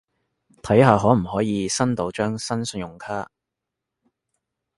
[0.63, 3.29] 睇下可唔可以申到張新信用卡